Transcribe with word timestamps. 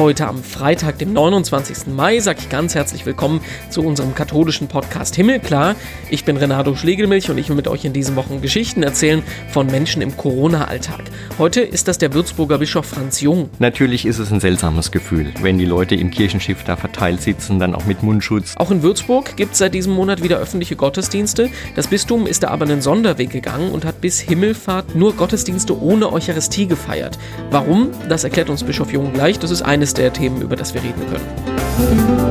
Heute 0.00 0.28
am 0.28 0.42
Freitag, 0.42 0.96
dem 0.96 1.12
29. 1.12 1.88
Mai, 1.88 2.20
sage 2.20 2.38
ich 2.40 2.48
ganz 2.48 2.74
herzlich 2.74 3.04
willkommen 3.04 3.42
zu 3.68 3.82
unserem 3.82 4.14
katholischen 4.14 4.66
Podcast 4.66 5.14
Himmelklar. 5.14 5.76
Ich 6.08 6.24
bin 6.24 6.38
Renato 6.38 6.74
Schlegelmilch 6.74 7.28
und 7.30 7.36
ich 7.36 7.50
will 7.50 7.56
mit 7.56 7.68
euch 7.68 7.84
in 7.84 7.92
diesen 7.92 8.16
Wochen 8.16 8.40
Geschichten 8.40 8.82
erzählen 8.82 9.22
von 9.50 9.66
Menschen 9.66 10.00
im 10.00 10.16
Corona-Alltag. 10.16 11.02
Heute 11.36 11.60
ist 11.60 11.86
das 11.86 11.98
der 11.98 12.14
Würzburger 12.14 12.56
Bischof 12.56 12.86
Franz 12.86 13.20
Jung. 13.20 13.50
Natürlich 13.58 14.06
ist 14.06 14.18
es 14.18 14.32
ein 14.32 14.40
seltsames 14.40 14.90
Gefühl, 14.90 15.34
wenn 15.42 15.58
die 15.58 15.66
Leute 15.66 15.96
im 15.96 16.10
Kirchenschiff 16.10 16.64
da 16.64 16.76
verteilt 16.76 17.20
sitzen, 17.20 17.58
dann 17.58 17.74
auch 17.74 17.84
mit 17.84 18.02
Mundschutz. 18.02 18.54
Auch 18.56 18.70
in 18.70 18.82
Würzburg 18.82 19.36
gibt 19.36 19.52
es 19.52 19.58
seit 19.58 19.74
diesem 19.74 19.92
Monat 19.92 20.22
wieder 20.22 20.38
öffentliche 20.38 20.76
Gottesdienste. 20.76 21.50
Das 21.76 21.88
Bistum 21.88 22.26
ist 22.26 22.42
da 22.42 22.48
aber 22.48 22.64
einen 22.64 22.80
Sonderweg 22.80 23.28
gegangen 23.28 23.70
und 23.70 23.84
hat 23.84 24.00
bis 24.00 24.18
Himmelfahrt 24.18 24.94
nur 24.94 25.14
Gottesdienste 25.14 25.78
ohne 25.78 26.10
Eucharistie 26.10 26.66
gefeiert. 26.66 27.18
Warum? 27.50 27.90
Das 28.08 28.24
erklärt 28.24 28.48
uns 28.48 28.64
Bischof 28.64 28.94
Jung 28.94 29.12
gleich. 29.12 29.38
Das 29.38 29.50
ist 29.50 29.60
eines 29.60 29.89
der 29.94 30.12
Themen, 30.12 30.42
über 30.42 30.56
das 30.56 30.74
wir 30.74 30.82
reden 30.82 31.02
können. 31.08 32.29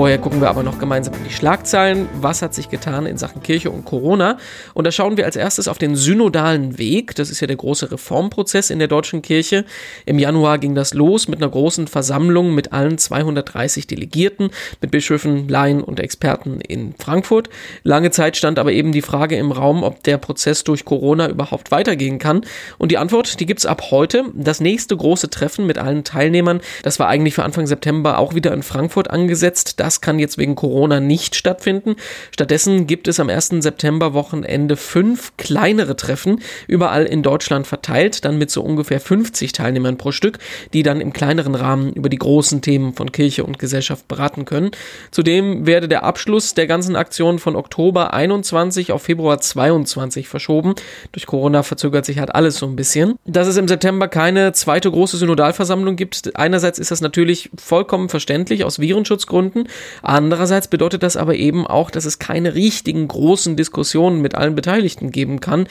Vorher 0.00 0.16
gucken 0.16 0.40
wir 0.40 0.48
aber 0.48 0.62
noch 0.62 0.78
gemeinsam 0.78 1.12
in 1.12 1.24
die 1.24 1.30
Schlagzeilen. 1.30 2.08
Was 2.14 2.40
hat 2.40 2.54
sich 2.54 2.70
getan 2.70 3.04
in 3.04 3.18
Sachen 3.18 3.42
Kirche 3.42 3.70
und 3.70 3.84
Corona? 3.84 4.38
Und 4.72 4.86
da 4.86 4.92
schauen 4.92 5.18
wir 5.18 5.26
als 5.26 5.36
erstes 5.36 5.68
auf 5.68 5.76
den 5.76 5.94
synodalen 5.94 6.78
Weg. 6.78 7.14
Das 7.16 7.28
ist 7.28 7.40
ja 7.40 7.46
der 7.46 7.56
große 7.56 7.92
Reformprozess 7.92 8.70
in 8.70 8.78
der 8.78 8.88
deutschen 8.88 9.20
Kirche. 9.20 9.66
Im 10.06 10.18
Januar 10.18 10.56
ging 10.56 10.74
das 10.74 10.94
los 10.94 11.28
mit 11.28 11.42
einer 11.42 11.50
großen 11.50 11.86
Versammlung 11.86 12.54
mit 12.54 12.72
allen 12.72 12.96
230 12.96 13.88
Delegierten, 13.88 14.48
mit 14.80 14.90
Bischöfen, 14.90 15.50
Laien 15.50 15.84
und 15.84 16.00
Experten 16.00 16.62
in 16.62 16.94
Frankfurt. 16.98 17.50
Lange 17.82 18.10
Zeit 18.10 18.38
stand 18.38 18.58
aber 18.58 18.72
eben 18.72 18.92
die 18.92 19.02
Frage 19.02 19.36
im 19.36 19.52
Raum, 19.52 19.82
ob 19.82 20.02
der 20.04 20.16
Prozess 20.16 20.64
durch 20.64 20.86
Corona 20.86 21.28
überhaupt 21.28 21.72
weitergehen 21.72 22.18
kann. 22.18 22.40
Und 22.78 22.90
die 22.90 22.96
Antwort, 22.96 23.38
die 23.38 23.44
gibt 23.44 23.60
es 23.60 23.66
ab 23.66 23.90
heute. 23.90 24.24
Das 24.32 24.60
nächste 24.60 24.96
große 24.96 25.28
Treffen 25.28 25.66
mit 25.66 25.76
allen 25.76 26.04
Teilnehmern, 26.04 26.62
das 26.84 26.98
war 26.98 27.08
eigentlich 27.08 27.34
für 27.34 27.44
Anfang 27.44 27.66
September 27.66 28.18
auch 28.18 28.34
wieder 28.34 28.54
in 28.54 28.62
Frankfurt 28.62 29.10
angesetzt. 29.10 29.78
Das 29.78 29.89
kann 29.98 30.20
jetzt 30.20 30.38
wegen 30.38 30.54
Corona 30.54 31.00
nicht 31.00 31.34
stattfinden. 31.34 31.96
Stattdessen 32.32 32.86
gibt 32.86 33.08
es 33.08 33.18
am 33.18 33.28
1. 33.28 33.48
September 33.60 34.14
Wochenende 34.14 34.76
fünf 34.76 35.36
kleinere 35.36 35.96
Treffen, 35.96 36.40
überall 36.68 37.06
in 37.06 37.22
Deutschland 37.22 37.66
verteilt, 37.66 38.24
dann 38.24 38.38
mit 38.38 38.50
so 38.50 38.62
ungefähr 38.62 39.00
50 39.00 39.52
Teilnehmern 39.52 39.98
pro 39.98 40.12
Stück, 40.12 40.38
die 40.72 40.84
dann 40.84 41.00
im 41.00 41.12
kleineren 41.12 41.56
Rahmen 41.56 41.92
über 41.94 42.08
die 42.08 42.18
großen 42.18 42.62
Themen 42.62 42.92
von 42.92 43.10
Kirche 43.10 43.42
und 43.42 43.58
Gesellschaft 43.58 44.06
beraten 44.06 44.44
können. 44.44 44.70
Zudem 45.10 45.66
werde 45.66 45.88
der 45.88 46.04
Abschluss 46.04 46.54
der 46.54 46.66
ganzen 46.66 46.94
Aktion 46.94 47.38
von 47.38 47.56
Oktober 47.56 48.14
21 48.14 48.92
auf 48.92 49.02
Februar 49.02 49.40
22 49.40 50.28
verschoben. 50.28 50.74
Durch 51.12 51.26
Corona 51.26 51.62
verzögert 51.62 52.04
sich 52.04 52.18
halt 52.18 52.34
alles 52.34 52.56
so 52.56 52.66
ein 52.66 52.76
bisschen. 52.76 53.16
Dass 53.24 53.48
es 53.48 53.56
im 53.56 53.68
September 53.68 54.08
keine 54.08 54.52
zweite 54.52 54.90
große 54.90 55.16
Synodalversammlung 55.16 55.96
gibt, 55.96 56.36
einerseits 56.36 56.78
ist 56.78 56.90
das 56.90 57.00
natürlich 57.00 57.50
vollkommen 57.58 58.08
verständlich 58.08 58.64
aus 58.64 58.78
Virenschutzgründen. 58.78 59.68
Andererseits 60.02 60.68
bedeutet 60.68 61.02
das 61.02 61.16
aber 61.16 61.34
eben 61.34 61.66
auch, 61.66 61.90
dass 61.90 62.04
es 62.04 62.18
keine 62.18 62.54
richtigen 62.54 63.06
großen 63.08 63.56
Diskussionen 63.56 64.20
mit 64.20 64.34
allen 64.34 64.54
Beteiligten 64.54 65.10
geben 65.10 65.40
kann. 65.40 65.66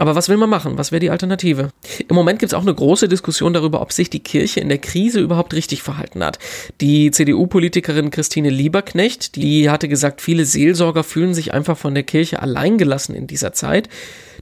Aber 0.00 0.14
was 0.14 0.30
will 0.30 0.38
man 0.38 0.48
machen? 0.48 0.78
Was 0.78 0.92
wäre 0.92 1.00
die 1.00 1.10
Alternative? 1.10 1.68
Im 2.08 2.16
Moment 2.16 2.38
gibt 2.38 2.52
es 2.52 2.58
auch 2.58 2.62
eine 2.62 2.74
große 2.74 3.06
Diskussion 3.06 3.52
darüber, 3.52 3.82
ob 3.82 3.92
sich 3.92 4.08
die 4.08 4.20
Kirche 4.20 4.58
in 4.60 4.70
der 4.70 4.78
Krise 4.78 5.20
überhaupt 5.20 5.52
richtig 5.52 5.82
verhalten 5.82 6.24
hat. 6.24 6.38
Die 6.80 7.10
CDU-Politikerin 7.10 8.10
Christine 8.10 8.48
Lieberknecht, 8.48 9.36
die 9.36 9.68
hatte 9.68 9.88
gesagt, 9.88 10.22
viele 10.22 10.46
Seelsorger 10.46 11.04
fühlen 11.04 11.34
sich 11.34 11.52
einfach 11.52 11.76
von 11.76 11.92
der 11.92 12.04
Kirche 12.04 12.40
alleingelassen 12.40 13.14
in 13.14 13.26
dieser 13.26 13.52
Zeit. 13.52 13.90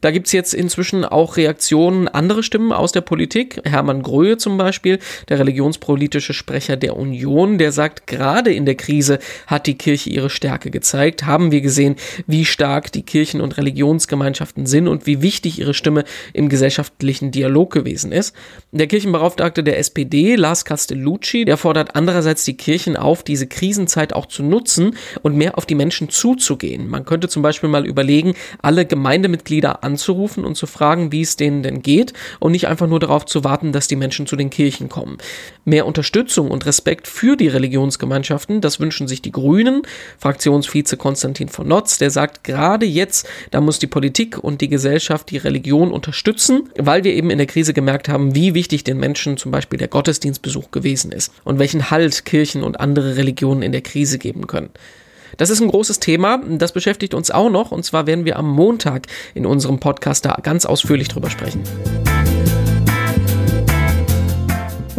Da 0.01 0.11
gibt 0.11 0.27
es 0.27 0.33
jetzt 0.33 0.55
inzwischen 0.55 1.05
auch 1.05 1.37
Reaktionen, 1.37 2.09
andere 2.09 2.43
Stimmen 2.43 2.73
aus 2.73 2.93
der 2.93 3.01
Politik. 3.01 3.61
Hermann 3.65 4.03
Gröhe 4.03 4.37
zum 4.37 4.57
Beispiel, 4.57 4.99
der 5.29 5.39
religionspolitische 5.39 6.35
Sprecher 6.35 6.77
der 6.77 6.97
Union, 6.97 7.59
der 7.59 7.73
sagt, 7.73 8.07
gerade 8.07 8.53
in 8.53 8.65
der 8.65 8.77
Krise 8.77 9.19
hat 9.47 9.67
die 9.67 9.77
Kirche 9.77 10.11
ihre 10.11 10.31
Stärke 10.31 10.71
gezeigt. 10.71 11.27
Haben 11.27 11.51
wir 11.51 11.61
gesehen, 11.61 11.97
wie 12.27 12.45
stark 12.45 12.93
die 12.93 13.03
Kirchen- 13.03 13.41
und 13.41 13.57
Religionsgemeinschaften 13.57 14.67
sind 14.67 14.89
und 14.89 15.07
wie 15.07 15.23
wichtig 15.23 15.48
ihre 15.57 15.73
Stimme 15.73 16.03
im 16.33 16.49
gesellschaftlichen 16.49 17.31
Dialog 17.31 17.73
gewesen 17.73 18.11
ist. 18.11 18.35
Der 18.73 18.89
Kirchenbeauftragte 18.89 19.63
der 19.63 19.79
SPD, 19.79 20.35
Lars 20.35 20.65
Castellucci, 20.65 21.45
der 21.45 21.57
fordert 21.57 21.95
andererseits 21.95 22.45
die 22.45 22.57
Kirchen 22.57 22.97
auf, 22.97 23.23
diese 23.23 23.47
Krisenzeit 23.47 24.13
auch 24.13 24.27
zu 24.27 24.43
nutzen 24.43 24.97
und 25.23 25.37
mehr 25.37 25.57
auf 25.57 25.65
die 25.65 25.77
Menschen 25.77 26.09
zuzugehen. 26.09 26.89
Man 26.89 27.05
könnte 27.05 27.29
zum 27.29 27.43
Beispiel 27.43 27.69
mal 27.69 27.87
überlegen, 27.87 28.35
alle 28.61 28.85
Gemeindemitglieder 28.85 29.85
anzurufen 29.85 30.45
und 30.45 30.57
zu 30.57 30.67
fragen, 30.67 31.13
wie 31.13 31.23
es 31.23 31.37
denen 31.37 31.63
denn 31.63 31.83
geht 31.83 32.13
und 32.41 32.53
nicht 32.53 32.67
einfach 32.67 32.89
nur 32.89 33.01
darauf 33.01 33.25
zu 33.25 33.45
warten, 33.45 33.73
dass 33.73 33.87
die 33.87 33.97
Menschen 33.97 34.27
zu 34.27 34.37
den 34.37 34.51
Kirchen 34.51 34.89
kommen. 34.89 35.19
Mehr 35.65 35.87
Unterstützung 35.87 36.51
und 36.51 36.67
Respekt 36.67 37.07
für 37.07 37.37
die 37.37 37.49
Religionsgemeinschaften, 37.49 38.61
das 38.61 38.81
wünschen 38.81 39.07
sich 39.07 39.23
die 39.23 39.33
Grünen. 39.33 39.83
Fraktionsvize 40.19 40.97
Konstantin 40.97 41.49
von 41.49 41.69
Notz, 41.69 41.99
der 41.99 42.11
sagt, 42.11 42.45
gerade 42.45 42.87
jetzt, 42.87 43.27
da 43.51 43.61
muss 43.61 43.79
die 43.79 43.87
Politik 43.87 44.39
und 44.39 44.61
die 44.61 44.69
Gesellschaft 44.69 45.31
die 45.31 45.38
Religion 45.44 45.93
unterstützen, 45.93 46.69
weil 46.76 47.04
wir 47.04 47.15
eben 47.15 47.31
in 47.31 47.38
der 47.38 47.47
Krise 47.47 47.75
gemerkt 47.75 48.09
haben, 48.09 48.34
wie 48.34 48.54
wichtig 48.54 48.84
den 48.84 48.99
Menschen 48.99 49.37
zum 49.37 49.50
Beispiel 49.50 49.78
der 49.78 49.88
Gottesdienstbesuch 49.88 50.71
gewesen 50.71 51.12
ist 51.12 51.32
und 51.44 51.59
welchen 51.59 51.91
Halt 51.91 52.25
Kirchen 52.25 52.62
und 52.62 52.81
andere 52.81 53.16
Religionen 53.16 53.62
in 53.62 53.72
der 53.72 53.82
Krise 53.82 54.19
geben 54.19 54.47
können. 54.47 54.71
Das 55.37 55.50
ist 55.50 55.60
ein 55.60 55.69
großes 55.69 56.00
Thema, 56.00 56.43
das 56.49 56.72
beschäftigt 56.72 57.15
uns 57.15 57.31
auch 57.31 57.50
noch 57.50 57.71
und 57.71 57.84
zwar 57.84 58.06
werden 58.06 58.25
wir 58.25 58.38
am 58.38 58.50
Montag 58.50 59.06
in 59.34 59.47
unserem 59.47 59.78
Podcast 59.78 60.25
da 60.25 60.37
ganz 60.43 60.65
ausführlich 60.66 61.09
drüber 61.09 61.31
sprechen. 61.31 61.62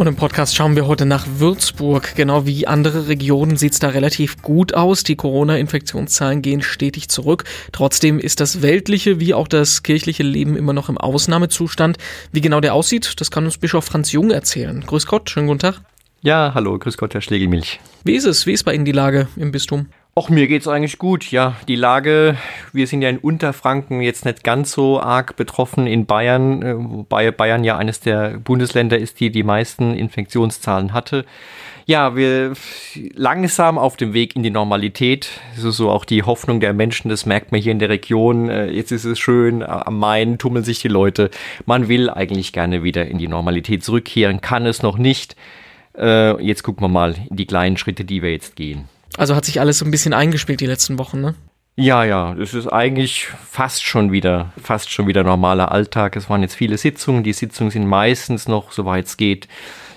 Und 0.00 0.06
im 0.06 0.16
Podcast 0.16 0.56
schauen 0.56 0.76
wir 0.76 0.86
heute 0.86 1.04
nach 1.04 1.26
Würzburg. 1.30 2.14
Genau 2.14 2.46
wie 2.46 2.66
andere 2.66 3.08
Regionen 3.08 3.58
sieht 3.58 3.74
es 3.74 3.80
da 3.80 3.90
relativ 3.90 4.40
gut 4.40 4.72
aus. 4.72 5.04
Die 5.04 5.14
Corona-Infektionszahlen 5.14 6.40
gehen 6.40 6.62
stetig 6.62 7.10
zurück. 7.10 7.44
Trotzdem 7.70 8.18
ist 8.18 8.40
das 8.40 8.62
weltliche 8.62 9.20
wie 9.20 9.34
auch 9.34 9.46
das 9.46 9.82
kirchliche 9.82 10.22
Leben 10.22 10.56
immer 10.56 10.72
noch 10.72 10.88
im 10.88 10.96
Ausnahmezustand. 10.96 11.98
Wie 12.32 12.40
genau 12.40 12.60
der 12.60 12.72
aussieht, 12.72 13.20
das 13.20 13.30
kann 13.30 13.44
uns 13.44 13.58
Bischof 13.58 13.84
Franz 13.84 14.10
Jung 14.10 14.30
erzählen. 14.30 14.82
Grüß 14.86 15.04
Gott, 15.04 15.28
schönen 15.28 15.48
guten 15.48 15.58
Tag. 15.58 15.82
Ja, 16.22 16.52
hallo, 16.54 16.78
grüß 16.78 16.96
Gott, 16.96 17.12
Herr 17.12 17.20
Schlegelmilch. 17.20 17.78
Wie 18.02 18.14
ist 18.14 18.24
es? 18.24 18.46
Wie 18.46 18.52
ist 18.52 18.64
bei 18.64 18.72
Ihnen 18.72 18.86
die 18.86 18.92
Lage 18.92 19.28
im 19.36 19.52
Bistum? 19.52 19.88
Auch 20.20 20.28
mir 20.28 20.48
geht's 20.48 20.68
eigentlich 20.68 20.98
gut, 20.98 21.30
ja. 21.30 21.56
Die 21.66 21.76
Lage, 21.76 22.36
wir 22.74 22.86
sind 22.86 23.00
ja 23.00 23.08
in 23.08 23.16
Unterfranken 23.16 24.02
jetzt 24.02 24.26
nicht 24.26 24.44
ganz 24.44 24.70
so 24.70 25.00
arg 25.00 25.34
betroffen 25.36 25.86
in 25.86 26.04
Bayern, 26.04 26.60
äh, 26.60 26.74
wobei 26.76 27.30
Bayern 27.30 27.64
ja 27.64 27.78
eines 27.78 28.00
der 28.00 28.36
Bundesländer 28.36 28.98
ist, 28.98 29.18
die 29.18 29.30
die 29.30 29.42
meisten 29.42 29.94
Infektionszahlen 29.94 30.92
hatte. 30.92 31.24
Ja, 31.86 32.16
wir 32.16 32.52
langsam 33.14 33.78
auf 33.78 33.96
dem 33.96 34.12
Weg 34.12 34.36
in 34.36 34.42
die 34.42 34.50
Normalität. 34.50 35.30
Das 35.54 35.64
ist 35.64 35.78
so 35.78 35.88
auch 35.88 36.04
die 36.04 36.22
Hoffnung 36.22 36.60
der 36.60 36.74
Menschen, 36.74 37.08
das 37.08 37.24
merkt 37.24 37.50
man 37.50 37.62
hier 37.62 37.72
in 37.72 37.78
der 37.78 37.88
Region. 37.88 38.50
Äh, 38.50 38.66
jetzt 38.72 38.92
ist 38.92 39.06
es 39.06 39.18
schön, 39.18 39.62
am 39.62 39.98
Main 39.98 40.36
tummeln 40.36 40.66
sich 40.66 40.80
die 40.80 40.88
Leute. 40.88 41.30
Man 41.64 41.88
will 41.88 42.10
eigentlich 42.10 42.52
gerne 42.52 42.82
wieder 42.82 43.06
in 43.06 43.16
die 43.16 43.26
Normalität 43.26 43.82
zurückkehren, 43.82 44.42
kann 44.42 44.66
es 44.66 44.82
noch 44.82 44.98
nicht. 44.98 45.34
Äh, 45.96 46.38
jetzt 46.44 46.62
gucken 46.62 46.84
wir 46.84 46.88
mal 46.88 47.14
in 47.30 47.36
die 47.36 47.46
kleinen 47.46 47.78
Schritte, 47.78 48.04
die 48.04 48.20
wir 48.20 48.32
jetzt 48.32 48.54
gehen. 48.54 48.84
Also 49.16 49.34
hat 49.34 49.44
sich 49.44 49.60
alles 49.60 49.78
so 49.78 49.84
ein 49.84 49.90
bisschen 49.90 50.12
eingespielt 50.12 50.60
die 50.60 50.66
letzten 50.66 50.98
Wochen, 50.98 51.20
ne? 51.20 51.34
Ja, 51.76 52.04
ja, 52.04 52.34
es 52.34 52.52
ist 52.52 52.66
eigentlich 52.66 53.28
fast 53.48 53.84
schon 53.84 54.12
wieder, 54.12 54.52
fast 54.62 54.90
schon 54.90 55.06
wieder 55.06 55.24
normaler 55.24 55.72
Alltag. 55.72 56.14
Es 56.16 56.28
waren 56.28 56.42
jetzt 56.42 56.54
viele 56.54 56.76
Sitzungen. 56.76 57.22
Die 57.22 57.32
Sitzungen 57.32 57.70
sind 57.70 57.86
meistens 57.86 58.48
noch, 58.48 58.72
soweit 58.72 59.06
es 59.06 59.16
geht, 59.16 59.48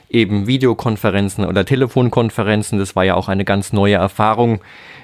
eben 0.10 0.48
Videokonferenzen 0.48 1.46
oder 1.46 1.66
Telefonkonferenzen. 1.66 2.80
Das 2.80 2.96
war 2.96 3.04
ja 3.04 3.16
auch 3.16 3.28
eine 3.28 3.44
ganz 3.44 3.74
neue 3.74 3.96
Erfahrung. 3.96 4.62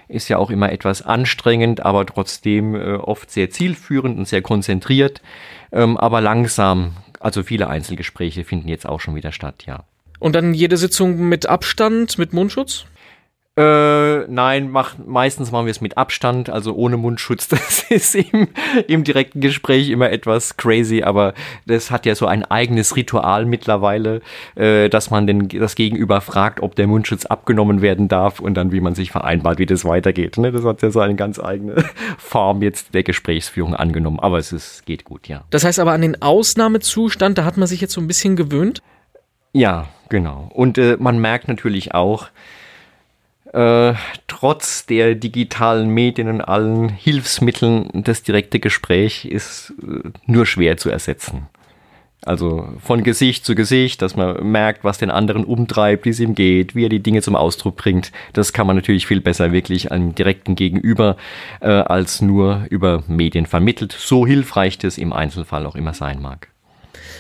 Ist 0.08 0.30
ja 0.30 0.38
auch 0.38 0.50
immer 0.50 0.72
etwas 0.72 1.02
anstrengend, 1.02 1.86
aber 1.86 2.06
trotzdem 2.06 2.76
äh, 2.76 2.94
oft 2.94 3.30
sehr 3.30 3.50
zielführend 3.50 4.18
und 4.18 4.28
sehr 4.28 4.42
konzentriert. 4.42 5.22
Ähm, 5.72 5.98
aber 5.98 6.22
langsam, 6.22 6.94
also 7.20 7.44
viele 7.44 7.68
Einzelgespräche 7.68 8.44
finden 8.44 8.70
jetzt 8.70 8.88
auch 8.88 9.02
schon 9.02 9.16
wieder 9.16 9.32
statt, 9.32 9.66
ja. 9.68 9.84
Und 10.20 10.36
dann 10.36 10.54
jede 10.54 10.78
Sitzung 10.78 11.28
mit 11.28 11.48
Abstand, 11.48 12.18
mit 12.18 12.34
Mundschutz? 12.34 12.86
Äh, 13.60 14.26
nein, 14.30 14.72
mach, 14.72 14.98
meistens 15.06 15.52
machen 15.52 15.66
wir 15.66 15.72
es 15.72 15.82
mit 15.82 15.98
Abstand, 15.98 16.50
also 16.50 16.76
ohne 16.76 16.96
Mundschutz. 16.96 17.50
Das 17.60 17.84
ist 17.90 18.16
im, 18.16 18.48
im 18.88 19.04
direkten 19.04 19.42
Gespräch 19.42 19.90
immer 19.90 20.12
etwas 20.12 20.56
crazy, 20.56 21.04
aber 21.04 21.34
das 21.66 21.92
hat 21.92 22.06
ja 22.06 22.16
so 22.16 22.26
ein 22.26 22.46
eigenes 22.46 22.96
Ritual 22.96 23.46
mittlerweile, 23.46 24.22
äh, 24.56 24.88
dass 24.88 25.10
man 25.10 25.28
den, 25.28 25.50
das 25.50 25.76
Gegenüber 25.76 26.22
fragt, 26.22 26.62
ob 26.62 26.76
der 26.76 26.88
Mundschutz 26.88 27.26
abgenommen 27.26 27.82
werden 27.82 28.08
darf 28.08 28.40
und 28.40 28.54
dann, 28.54 28.72
wie 28.72 28.80
man 28.80 28.96
sich 28.96 29.12
vereinbart, 29.12 29.60
wie 29.60 29.66
das 29.66 29.84
weitergeht. 29.84 30.38
Ne? 30.38 30.54
Das 30.54 30.64
hat 30.64 30.82
ja 30.82 30.92
so 30.92 31.02
eine 31.02 31.16
ganz 31.16 31.38
eigene 31.38 31.84
Form 32.18 32.62
jetzt 32.62 32.94
der 32.94 33.04
Gesprächsführung 33.04 33.76
angenommen, 33.76 34.20
aber 34.22 34.38
es 34.38 34.54
ist, 34.54 34.86
geht 34.86 35.04
gut, 35.04 35.28
ja. 35.28 35.44
Das 35.50 35.66
heißt 35.66 35.80
aber 35.80 35.92
an 35.92 36.02
den 36.02 36.22
Ausnahmezustand, 36.22 37.38
da 37.38 37.44
hat 37.44 37.58
man 37.58 37.68
sich 37.68 37.82
jetzt 37.82 37.94
so 37.94 38.00
ein 38.00 38.08
bisschen 38.08 38.38
gewöhnt? 38.38 38.82
Ja, 39.52 39.88
genau. 40.08 40.50
Und 40.54 40.78
äh, 40.78 40.96
man 41.00 41.20
merkt 41.20 41.50
natürlich 41.50 41.94
auch, 41.94 42.30
äh, 43.54 43.94
trotz 44.28 44.86
der 44.86 45.16
digitalen 45.16 45.90
Medien 45.90 46.28
und 46.28 46.42
allen 46.42 46.90
Hilfsmitteln 46.90 47.90
das 47.94 48.24
direkte 48.24 48.60
Gespräch 48.60 49.26
ist 49.26 49.74
äh, 49.82 50.10
nur 50.26 50.46
schwer 50.46 50.78
zu 50.78 50.90
ersetzen. 50.90 51.48
Also 52.26 52.68
von 52.84 53.04
Gesicht 53.04 53.46
zu 53.46 53.56
Gesicht, 53.56 54.02
dass 54.02 54.16
man 54.16 54.52
merkt, 54.52 54.84
was 54.84 54.98
den 54.98 55.10
anderen 55.10 55.46
umtreibt, 55.46 56.06
wie 56.06 56.10
es 56.10 56.20
ihm 56.20 56.36
geht, 56.36 56.76
wie 56.76 56.86
er 56.86 56.90
die 56.90 57.02
Dinge 57.02 57.22
zum 57.22 57.36
Ausdruck 57.36 57.78
bringt. 57.78 58.12
Das 58.34 58.52
kann 58.52 58.68
man 58.68 58.76
natürlich 58.76 59.08
viel 59.08 59.22
besser 59.22 59.54
wirklich 59.54 59.92
einem 59.92 60.14
direkten 60.14 60.56
Gegenüber 60.56 61.16
äh, 61.62 61.70
als 61.70 62.22
nur 62.22 62.66
über 62.70 63.04
Medien 63.08 63.46
vermittelt, 63.46 63.94
so 63.94 64.28
hilfreich 64.28 64.78
das 64.78 64.98
im 64.98 65.14
Einzelfall 65.14 65.66
auch 65.66 65.76
immer 65.76 65.94
sein 65.94 66.22
mag. 66.22 66.50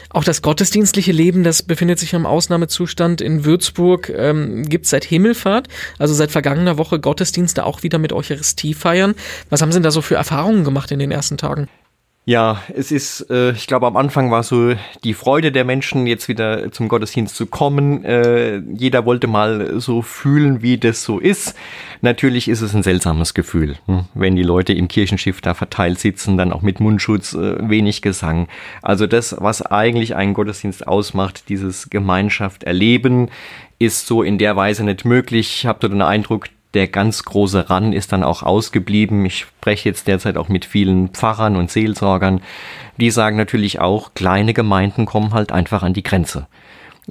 Auch 0.09 0.24
das 0.24 0.41
gottesdienstliche 0.41 1.12
Leben, 1.12 1.44
das 1.44 1.63
befindet 1.63 2.00
sich 2.00 2.13
im 2.13 2.25
Ausnahmezustand 2.25 3.21
in 3.21 3.45
Würzburg, 3.45 4.09
ähm, 4.09 4.68
gibt 4.68 4.86
es 4.86 4.91
seit 4.91 5.06
Himmelfahrt, 5.06 5.68
also 5.97 6.13
seit 6.13 6.31
vergangener 6.31 6.77
Woche 6.77 7.00
Gottesdienste 7.00 7.65
auch 7.65 7.83
wieder 7.83 8.00
mit 8.00 8.13
Eucharistie 8.13 8.74
feiern. 8.74 9.15
Was 9.50 9.62
haben 9.62 9.71
Sie 9.71 9.77
denn 9.77 9.83
da 9.83 9.91
so 9.91 10.01
für 10.01 10.15
Erfahrungen 10.15 10.63
gemacht 10.63 10.91
in 10.91 11.00
den 11.00 11.12
ersten 11.12 11.38
Tagen? 11.38 11.68
Ja, 12.25 12.62
es 12.75 12.92
ist, 12.92 13.31
äh, 13.31 13.54
ich 13.54 13.66
glaube, 13.66 13.88
am 13.88 13.98
Anfang 13.98 14.30
war 14.30 14.44
so 14.44 14.75
die 15.04 15.16
Freude 15.16 15.51
der 15.51 15.66
Menschen, 15.66 16.06
jetzt 16.06 16.27
wieder 16.27 16.71
zum 16.71 16.88
Gottesdienst 16.88 17.36
zu 17.36 17.48
kommen. 17.48 18.06
Äh, 18.06 18.57
jeder 18.71 19.06
wollte 19.06 19.25
mal 19.25 19.80
so 19.80 20.04
fühlen, 20.04 20.62
wie 20.62 20.77
das 20.77 21.04
so 21.04 21.18
ist. 21.18 21.56
Natürlich 22.01 22.48
ist 22.48 22.62
es 22.62 22.75
ein 22.75 22.83
seltsames 22.83 23.33
Gefühl, 23.33 23.77
hm? 23.88 24.06
wenn 24.13 24.36
die 24.36 24.44
Leute 24.44 24.74
im 24.74 24.88
Kirchenschiff 24.88 25.42
da 25.42 25.56
verteilt 25.56 25.98
sitzen, 25.98 26.38
dann 26.38 26.54
auch 26.54 26.62
mit 26.62 26.80
Mundschutz, 26.80 27.33
äh, 27.33 27.68
wenig 27.68 28.04
Gesang. 28.04 28.48
Also 28.83 29.07
das, 29.07 29.36
was 29.39 29.63
eigentlich 29.63 30.15
einen 30.15 30.36
Gottesdienst 30.36 30.88
ausmacht, 30.88 31.50
dieses 31.50 31.89
Gemeinschaft 31.89 32.63
erleben, 32.63 33.30
ist 33.80 34.06
so 34.06 34.22
in 34.22 34.38
der 34.38 34.56
Weise 34.56 34.83
nicht 34.83 35.04
möglich. 35.04 35.56
Ich 35.62 35.65
habe 35.65 35.80
so 35.81 35.88
den 35.88 36.04
Eindruck, 36.04 36.50
der 36.74 36.88
ganz 36.88 37.24
große 37.24 37.69
Ran 37.69 37.94
ist 37.94 38.12
dann 38.12 38.24
auch 38.24 38.44
ausgeblieben. 38.44 39.25
Ich 39.25 39.39
spreche 39.39 39.89
jetzt 39.89 40.07
derzeit 40.07 40.38
auch 40.38 40.50
mit 40.50 40.66
vielen 40.66 41.10
Pfarrern 41.10 41.56
und 41.56 41.71
Seelsorgern. 41.71 42.42
Die 42.98 43.12
sagen 43.12 43.38
natürlich 43.38 43.80
auch, 43.80 44.13
kleine 44.13 44.54
Gemeinden 44.54 45.06
kommen 45.06 45.33
halt 45.33 45.51
einfach 45.51 45.83
an 45.83 45.94
die 45.94 46.04
Grenze. 46.04 46.48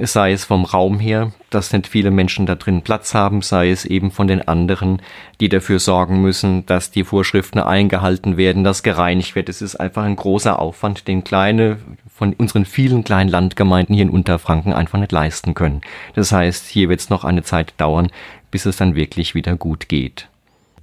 Sei 0.01 0.31
es 0.31 0.45
vom 0.45 0.65
Raum 0.65 1.01
her, 1.01 1.33
dass 1.51 1.73
nicht 1.73 1.89
viele 1.89 2.13
Menschen 2.13 2.47
da 2.47 2.55
drin 2.55 2.83
Platz 2.83 3.15
haben, 3.15 3.43
sei 3.43 3.71
es 3.71 3.85
eben 3.85 4.13
von 4.13 4.29
den 4.29 4.47
anderen, 4.47 5.03
die 5.41 5.49
dafür 5.49 5.81
sorgen 5.81 6.23
müssen, 6.23 6.65
dass 6.67 6.93
die 6.93 7.03
Vorschriften 7.03 7.59
eingehalten 7.59 8.37
werden, 8.37 8.63
dass 8.63 8.85
gereinigt 8.85 9.35
wird. 9.35 9.49
Es 9.49 9.61
ist 9.61 9.75
einfach 9.75 10.05
ein 10.05 10.15
großer 10.15 10.61
Aufwand, 10.61 11.09
den 11.09 11.25
kleine, 11.25 11.79
von 12.15 12.33
unseren 12.35 12.65
vielen 12.65 13.03
kleinen 13.03 13.29
Landgemeinden 13.29 13.93
hier 13.93 14.05
in 14.05 14.11
Unterfranken 14.11 14.73
einfach 14.73 15.01
nicht 15.01 15.11
leisten 15.11 15.55
können. 15.55 15.81
Das 16.15 16.31
heißt, 16.31 16.69
hier 16.69 16.89
wird 16.89 17.01
es 17.01 17.11
noch 17.11 17.25
eine 17.25 17.43
Zeit 17.43 17.75
dauern, 17.79 18.13
bis 18.51 18.67
es 18.67 18.77
dann 18.77 18.95
wirklich 18.95 19.35
wieder 19.35 19.57
gut 19.57 19.89
geht. 19.89 20.29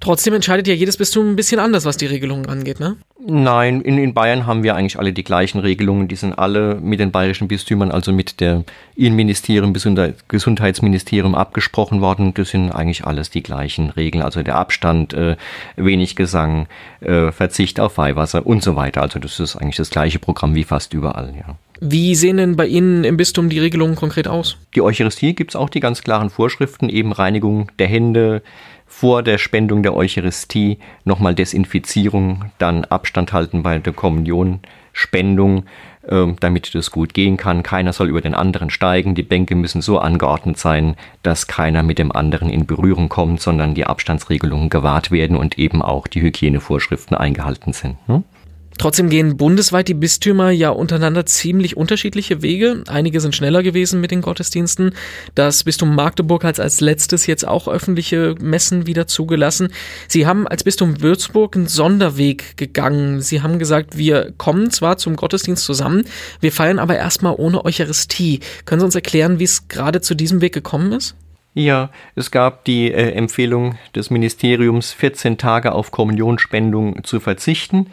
Trotzdem 0.00 0.34
entscheidet 0.34 0.68
ja 0.68 0.74
jedes 0.74 0.96
Bistum 0.96 1.30
ein 1.30 1.36
bisschen 1.36 1.58
anders, 1.58 1.84
was 1.84 1.96
die 1.96 2.06
Regelungen 2.06 2.46
angeht, 2.46 2.80
ne? 2.80 2.96
Nein, 3.18 3.80
in, 3.80 3.98
in 3.98 4.14
Bayern 4.14 4.46
haben 4.46 4.62
wir 4.62 4.76
eigentlich 4.76 4.98
alle 4.98 5.12
die 5.12 5.24
gleichen 5.24 5.58
Regelungen. 5.58 6.06
Die 6.06 6.16
sind 6.16 6.34
alle 6.34 6.76
mit 6.76 7.00
den 7.00 7.10
bayerischen 7.10 7.48
Bistümern, 7.48 7.90
also 7.90 8.12
mit 8.12 8.40
der 8.40 8.64
Innenministerium, 8.94 9.72
Gesundheitsministerium 9.72 11.34
abgesprochen 11.34 12.00
worden. 12.02 12.34
Das 12.34 12.50
sind 12.50 12.70
eigentlich 12.70 13.04
alles 13.04 13.30
die 13.30 13.42
gleichen 13.42 13.90
Regeln. 13.90 14.22
Also 14.22 14.42
der 14.42 14.56
Abstand, 14.56 15.14
äh, 15.14 15.36
wenig 15.76 16.14
Gesang, 16.14 16.68
äh, 17.00 17.32
Verzicht 17.32 17.80
auf 17.80 17.96
Weihwasser 17.96 18.46
und 18.46 18.62
so 18.62 18.76
weiter. 18.76 19.02
Also 19.02 19.18
das 19.18 19.40
ist 19.40 19.56
eigentlich 19.56 19.76
das 19.76 19.90
gleiche 19.90 20.18
Programm 20.18 20.54
wie 20.54 20.64
fast 20.64 20.92
überall, 20.92 21.34
ja. 21.36 21.56
Wie 21.80 22.14
sehen 22.14 22.38
denn 22.38 22.56
bei 22.56 22.66
Ihnen 22.66 23.04
im 23.04 23.16
Bistum 23.16 23.48
die 23.48 23.58
Regelungen 23.58 23.96
konkret 23.96 24.28
aus? 24.28 24.56
Die 24.74 24.80
Eucharistie 24.80 25.34
gibt 25.34 25.52
es 25.52 25.56
auch 25.56 25.68
die 25.68 25.80
ganz 25.80 26.02
klaren 26.02 26.30
Vorschriften, 26.30 26.88
eben 26.88 27.12
Reinigung 27.12 27.70
der 27.78 27.86
Hände, 27.86 28.42
vor 28.86 29.22
der 29.22 29.38
Spendung 29.38 29.82
der 29.82 29.94
Eucharistie 29.94 30.78
nochmal 31.04 31.34
Desinfizierung, 31.34 32.46
dann 32.58 32.84
Abstand 32.84 33.32
halten 33.32 33.62
bei 33.62 33.78
der 33.78 33.92
Kommunion, 33.92 34.60
Spendung, 34.92 35.64
äh, 36.06 36.26
damit 36.40 36.74
das 36.74 36.90
gut 36.90 37.12
gehen 37.12 37.36
kann. 37.36 37.62
Keiner 37.62 37.92
soll 37.92 38.08
über 38.08 38.22
den 38.22 38.34
anderen 38.34 38.70
steigen. 38.70 39.14
Die 39.14 39.22
Bänke 39.22 39.54
müssen 39.54 39.82
so 39.82 39.98
angeordnet 39.98 40.58
sein, 40.58 40.96
dass 41.22 41.46
keiner 41.46 41.82
mit 41.82 41.98
dem 41.98 42.12
anderen 42.12 42.48
in 42.48 42.64
Berührung 42.64 43.10
kommt, 43.10 43.40
sondern 43.40 43.74
die 43.74 43.84
Abstandsregelungen 43.84 44.70
gewahrt 44.70 45.10
werden 45.10 45.36
und 45.36 45.58
eben 45.58 45.82
auch 45.82 46.06
die 46.06 46.22
Hygienevorschriften 46.22 47.16
eingehalten 47.16 47.74
sind. 47.74 47.96
Hm? 48.06 48.24
Trotzdem 48.78 49.08
gehen 49.08 49.36
bundesweit 49.36 49.88
die 49.88 49.94
Bistümer 49.94 50.50
ja 50.50 50.70
untereinander 50.70 51.26
ziemlich 51.26 51.76
unterschiedliche 51.76 52.42
Wege. 52.42 52.82
Einige 52.88 53.20
sind 53.20 53.34
schneller 53.34 53.62
gewesen 53.62 54.00
mit 54.00 54.10
den 54.10 54.20
Gottesdiensten. 54.20 54.92
Das 55.34 55.64
Bistum 55.64 55.94
Magdeburg 55.94 56.44
hat 56.44 56.60
als 56.60 56.80
letztes 56.80 57.26
jetzt 57.26 57.46
auch 57.46 57.68
öffentliche 57.68 58.34
Messen 58.40 58.86
wieder 58.86 59.06
zugelassen. 59.06 59.72
Sie 60.08 60.26
haben 60.26 60.46
als 60.46 60.64
Bistum 60.64 61.00
Würzburg 61.00 61.56
einen 61.56 61.66
Sonderweg 61.66 62.56
gegangen. 62.56 63.20
Sie 63.20 63.42
haben 63.42 63.58
gesagt, 63.58 63.96
wir 63.96 64.32
kommen 64.36 64.70
zwar 64.70 64.98
zum 64.98 65.16
Gottesdienst 65.16 65.64
zusammen, 65.64 66.04
wir 66.40 66.52
feiern 66.52 66.78
aber 66.78 66.96
erstmal 66.96 67.34
ohne 67.36 67.64
Eucharistie. 67.64 68.40
Können 68.64 68.80
Sie 68.80 68.86
uns 68.86 68.94
erklären, 68.94 69.38
wie 69.38 69.44
es 69.44 69.68
gerade 69.68 70.00
zu 70.00 70.14
diesem 70.14 70.40
Weg 70.40 70.52
gekommen 70.52 70.92
ist? 70.92 71.14
Ja, 71.54 71.90
es 72.14 72.30
gab 72.30 72.66
die 72.66 72.92
äh, 72.92 73.12
Empfehlung 73.12 73.78
des 73.94 74.10
Ministeriums, 74.10 74.92
14 74.92 75.38
Tage 75.38 75.72
auf 75.72 75.90
Kommunionspendung 75.90 77.02
zu 77.02 77.18
verzichten. 77.18 77.86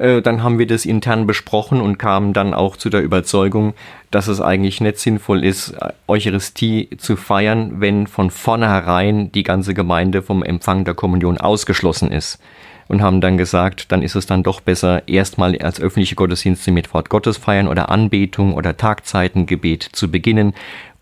Äh, 0.00 0.22
dann 0.22 0.42
haben 0.42 0.58
wir 0.58 0.66
das 0.66 0.86
intern 0.86 1.26
besprochen 1.26 1.80
und 1.80 1.98
kamen 1.98 2.32
dann 2.32 2.54
auch 2.54 2.76
zu 2.76 2.88
der 2.88 3.02
Überzeugung, 3.02 3.74
dass 4.10 4.28
es 4.28 4.40
eigentlich 4.40 4.80
nicht 4.80 4.98
sinnvoll 4.98 5.44
ist, 5.44 5.74
Eucharistie 6.08 6.88
zu 6.96 7.16
feiern, 7.16 7.80
wenn 7.80 8.06
von 8.06 8.30
vornherein 8.30 9.30
die 9.30 9.42
ganze 9.42 9.74
Gemeinde 9.74 10.22
vom 10.22 10.42
Empfang 10.42 10.84
der 10.84 10.94
Kommunion 10.94 11.38
ausgeschlossen 11.38 12.10
ist. 12.10 12.40
Und 12.88 13.02
haben 13.02 13.20
dann 13.20 13.38
gesagt, 13.38 13.92
dann 13.92 14.02
ist 14.02 14.16
es 14.16 14.26
dann 14.26 14.42
doch 14.42 14.60
besser, 14.60 15.06
erstmal 15.06 15.56
als 15.58 15.80
öffentliche 15.80 16.16
Gottesdienste 16.16 16.72
mit 16.72 16.92
Wort 16.92 17.08
Gottes 17.08 17.36
feiern 17.36 17.68
oder 17.68 17.88
Anbetung 17.88 18.52
oder 18.54 18.76
Tagzeitengebet 18.76 19.84
zu 19.92 20.10
beginnen 20.10 20.54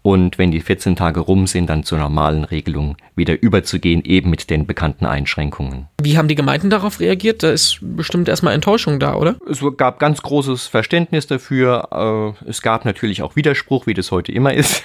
und 0.03 0.39
wenn 0.39 0.51
die 0.51 0.61
14 0.61 0.97
Tage 0.97 1.21
rum 1.21 1.47
sind, 1.47 1.69
dann 1.69 1.83
zur 1.83 1.99
normalen 1.99 2.45
Regelung 2.45 2.97
wieder 3.17 3.43
überzugehen, 3.43 4.03
eben 4.05 4.31
mit 4.31 4.49
den 4.49 4.67
bekannten 4.67 5.07
Einschränkungen. 5.07 5.89
Wie 6.01 6.17
haben 6.17 6.29
die 6.29 6.37
Gemeinden 6.37 6.71
darauf 6.71 7.01
reagiert? 7.01 7.43
Da 7.43 7.51
ist 7.51 7.79
bestimmt 7.83 8.29
erstmal 8.29 8.55
Enttäuschung 8.55 9.01
da, 9.01 9.17
oder? 9.17 9.37
Es 9.51 9.63
gab 9.77 9.99
ganz 9.99 10.23
großes 10.23 10.69
Verständnis 10.69 11.27
dafür. 11.27 12.35
Äh, 12.47 12.49
es 12.49 12.63
gab 12.63 12.85
natürlich 12.85 13.23
auch 13.23 13.35
Widerspruch, 13.35 13.87
wie 13.87 13.95
das 13.95 14.13
heute 14.13 14.31
immer 14.31 14.55
ist. 14.55 14.85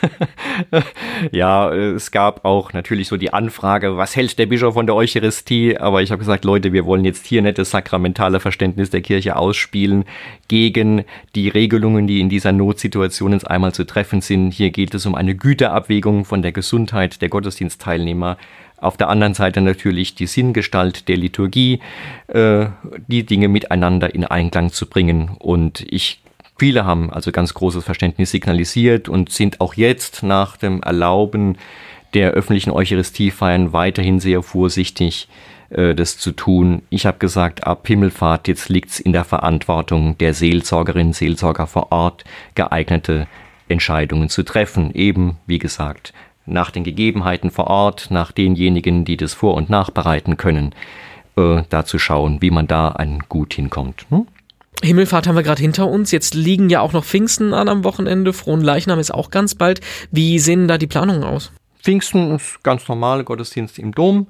ja, 1.31 1.71
es 1.71 2.09
gab 2.09 2.43
auch 2.43 2.73
natürlich 2.73 3.07
so 3.07 3.17
die 3.17 3.31
Anfrage, 3.31 3.95
was 3.95 4.15
hält 4.15 4.39
der 4.39 4.47
Bischof 4.47 4.73
von 4.73 4.87
der 4.87 4.95
Eucharistie? 4.95 5.77
Aber 5.77 6.01
ich 6.01 6.11
habe 6.11 6.19
gesagt, 6.19 6.43
Leute, 6.43 6.73
wir 6.73 6.85
wollen 6.85 7.05
jetzt 7.05 7.27
hier 7.27 7.43
nicht 7.43 7.59
das 7.59 7.69
sakramentale 7.69 8.39
Verständnis 8.39 8.89
der 8.89 9.01
Kirche 9.01 9.35
ausspielen 9.35 10.05
gegen 10.47 11.03
die 11.35 11.49
Regelungen, 11.49 12.07
die 12.07 12.19
in 12.19 12.29
dieser 12.29 12.51
Notsituation 12.51 13.33
ins 13.33 13.45
einmal 13.45 13.73
zu 13.73 13.85
treffen 13.85 14.21
sind. 14.21 14.51
Hier 14.51 14.71
geht 14.71 14.95
es 14.95 15.02
um 15.05 15.15
eine 15.15 15.35
Güterabwägung 15.35 16.25
von 16.25 16.41
der 16.41 16.51
Gesundheit 16.51 17.21
der 17.21 17.29
Gottesdienstteilnehmer. 17.29 18.37
Auf 18.77 18.97
der 18.97 19.09
anderen 19.09 19.33
Seite 19.33 19.61
natürlich 19.61 20.15
die 20.15 20.27
Sinngestalt 20.27 21.07
der 21.07 21.17
Liturgie, 21.17 21.79
äh, 22.27 22.67
die 23.07 23.25
Dinge 23.25 23.47
miteinander 23.47 24.13
in 24.13 24.25
Einklang 24.25 24.71
zu 24.71 24.87
bringen. 24.87 25.31
Und 25.39 25.85
ich 25.89 26.19
Viele 26.57 26.85
haben 26.85 27.09
also 27.09 27.31
ganz 27.31 27.53
großes 27.55 27.83
Verständnis 27.83 28.31
signalisiert 28.31 29.09
und 29.09 29.31
sind 29.31 29.59
auch 29.59 29.73
jetzt 29.73 30.21
nach 30.23 30.55
dem 30.55 30.83
Erlauben 30.83 31.57
der 32.13 32.31
öffentlichen 32.31 32.71
Eucharistiefeiern 32.71 33.73
weiterhin 33.73 34.19
sehr 34.19 34.43
vorsichtig, 34.43 35.27
äh, 35.71 35.95
das 35.95 36.17
zu 36.17 36.31
tun. 36.31 36.83
Ich 36.89 37.05
habe 37.05 37.17
gesagt, 37.17 37.65
ab 37.65 37.87
Himmelfahrt, 37.87 38.47
jetzt 38.47 38.69
liegt 38.69 38.91
es 38.91 38.99
in 38.99 39.13
der 39.13 39.23
Verantwortung 39.23 40.17
der 40.19 40.33
Seelsorgerinnen, 40.33 41.13
Seelsorger 41.13 41.65
vor 41.65 41.91
Ort, 41.91 42.23
geeignete 42.55 43.27
Entscheidungen 43.67 44.29
zu 44.29 44.43
treffen. 44.43 44.91
Eben, 44.93 45.37
wie 45.45 45.59
gesagt, 45.59 46.13
nach 46.45 46.71
den 46.71 46.83
Gegebenheiten 46.83 47.51
vor 47.51 47.67
Ort, 47.67 48.07
nach 48.09 48.31
denjenigen, 48.31 49.05
die 49.05 49.17
das 49.17 49.33
vor- 49.33 49.55
und 49.55 49.69
nachbereiten 49.69 50.37
können, 50.37 50.73
äh, 51.37 51.63
da 51.69 51.85
zu 51.85 51.99
schauen, 51.99 52.41
wie 52.41 52.51
man 52.51 52.67
da 52.67 52.89
ein 52.89 53.23
gut 53.29 53.53
hinkommt. 53.53 54.05
Hm? 54.09 54.27
Himmelfahrt 54.81 55.27
haben 55.27 55.35
wir 55.35 55.43
gerade 55.43 55.61
hinter 55.61 55.87
uns. 55.87 56.11
Jetzt 56.11 56.33
liegen 56.33 56.69
ja 56.69 56.81
auch 56.81 56.93
noch 56.93 57.05
Pfingsten 57.05 57.53
an 57.53 57.69
am 57.69 57.83
Wochenende. 57.83 58.33
Frohen 58.33 58.61
Leichnam 58.61 58.99
ist 58.99 59.13
auch 59.13 59.29
ganz 59.31 59.55
bald. 59.55 59.79
Wie 60.11 60.39
sehen 60.39 60.67
da 60.67 60.77
die 60.77 60.87
Planungen 60.87 61.23
aus? 61.23 61.51
Pfingsten 61.81 62.35
ist 62.35 62.63
ganz 62.63 62.87
normale 62.87 63.23
Gottesdienst 63.23 63.79
im 63.79 63.93
Dom. 63.93 64.27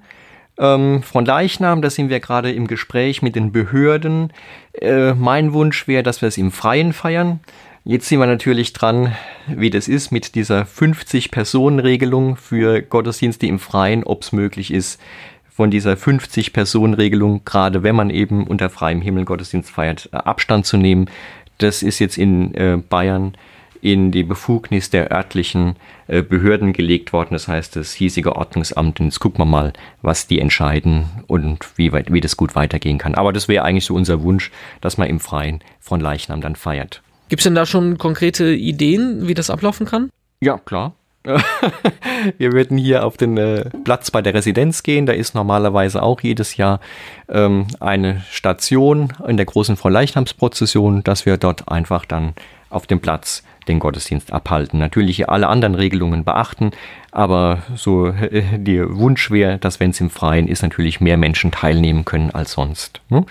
Ähm, 0.57 1.01
von 1.01 1.25
Leichnam, 1.25 1.81
da 1.81 1.89
sind 1.89 2.09
wir 2.09 2.19
gerade 2.19 2.51
im 2.51 2.67
Gespräch 2.67 3.23
mit 3.23 3.35
den 3.35 3.51
Behörden. 3.51 4.31
Äh, 4.73 5.13
mein 5.13 5.53
Wunsch 5.53 5.87
wäre, 5.87 6.03
dass 6.03 6.21
wir 6.21 6.27
es 6.27 6.37
im 6.37 6.51
Freien 6.51 6.93
feiern. 6.93 7.39
Jetzt 7.85 8.07
sind 8.07 8.19
wir 8.19 8.27
natürlich 8.27 8.71
dran, 8.71 9.13
wie 9.45 9.69
das 9.69 9.89
ist 9.89 10.09
mit 10.09 10.35
dieser 10.35 10.61
50-Personen-Regelung 10.61 12.37
für 12.37 12.81
Gottesdienste 12.81 13.45
im 13.45 13.59
Freien, 13.59 14.05
ob 14.05 14.21
es 14.21 14.31
möglich 14.31 14.71
ist, 14.71 15.01
von 15.49 15.69
dieser 15.69 15.95
50-Personen-Regelung, 15.95 17.43
gerade 17.43 17.83
wenn 17.83 17.97
man 17.97 18.09
eben 18.09 18.47
unter 18.47 18.69
freiem 18.69 19.01
Himmel 19.01 19.25
Gottesdienst 19.25 19.69
feiert, 19.69 20.07
äh, 20.13 20.15
Abstand 20.15 20.65
zu 20.65 20.77
nehmen. 20.77 21.09
Das 21.57 21.83
ist 21.83 21.99
jetzt 21.99 22.17
in 22.17 22.55
äh, 22.55 22.77
Bayern 22.77 23.35
in 23.81 24.11
die 24.11 24.23
Befugnis 24.23 24.89
der 24.89 25.11
örtlichen 25.11 25.75
äh, 26.07 26.21
Behörden 26.21 26.71
gelegt 26.71 27.11
worden. 27.11 27.33
Das 27.33 27.49
heißt, 27.49 27.75
das 27.75 27.91
hiesige 27.91 28.37
Ordnungsamt. 28.37 29.01
Und 29.01 29.07
jetzt 29.07 29.19
gucken 29.19 29.39
wir 29.39 29.45
mal, 29.45 29.73
was 30.01 30.25
die 30.25 30.39
entscheiden 30.39 31.07
und 31.27 31.77
wie, 31.77 31.91
weit, 31.91 32.13
wie 32.13 32.21
das 32.21 32.37
gut 32.37 32.55
weitergehen 32.55 32.97
kann. 32.97 33.13
Aber 33.13 33.33
das 33.33 33.49
wäre 33.49 33.65
eigentlich 33.65 33.85
so 33.85 33.93
unser 33.93 34.23
Wunsch, 34.23 34.51
dass 34.79 34.97
man 34.97 35.09
im 35.09 35.19
Freien 35.19 35.59
von 35.81 35.99
Leichnam 35.99 36.39
dann 36.39 36.55
feiert. 36.55 37.01
Gibt 37.33 37.39
es 37.39 37.45
denn 37.45 37.55
da 37.55 37.65
schon 37.65 37.97
konkrete 37.97 38.53
Ideen, 38.53 39.27
wie 39.27 39.33
das 39.33 39.49
ablaufen 39.49 39.87
kann? 39.87 40.11
Ja, 40.39 40.59
klar. 40.59 40.93
wir 42.37 42.51
würden 42.51 42.77
hier 42.77 43.03
auf 43.03 43.17
den 43.17 43.37
äh, 43.39 43.71
Platz 43.83 44.11
bei 44.11 44.21
der 44.21 44.35
Residenz 44.35 44.83
gehen. 44.83 45.07
Da 45.07 45.13
ist 45.13 45.33
normalerweise 45.33 46.03
auch 46.03 46.21
jedes 46.21 46.57
Jahr 46.57 46.79
ähm, 47.27 47.65
eine 47.79 48.21
Station 48.29 49.13
in 49.27 49.37
der 49.37 49.47
großen 49.47 49.77
Fräuleichnamsprozession, 49.77 51.01
dass 51.01 51.25
wir 51.25 51.37
dort 51.37 51.69
einfach 51.69 52.05
dann 52.05 52.35
auf 52.69 52.85
dem 52.85 52.99
Platz 52.99 53.41
den 53.67 53.79
Gottesdienst 53.79 54.31
abhalten. 54.31 54.77
Natürlich 54.77 55.27
alle 55.27 55.47
anderen 55.47 55.73
Regelungen 55.73 56.23
beachten, 56.25 56.69
aber 57.11 57.63
so 57.75 58.09
äh, 58.09 58.43
der 58.59 58.95
Wunsch 58.95 59.31
wäre, 59.31 59.57
dass 59.57 59.79
wenn 59.79 59.89
es 59.89 59.99
im 60.01 60.11
Freien 60.11 60.47
ist, 60.47 60.61
natürlich 60.61 61.01
mehr 61.01 61.17
Menschen 61.17 61.49
teilnehmen 61.49 62.05
können 62.05 62.29
als 62.29 62.51
sonst. 62.51 63.01
Ne? 63.09 63.25